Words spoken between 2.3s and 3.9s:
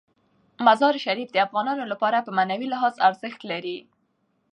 معنوي لحاظ ارزښت لري.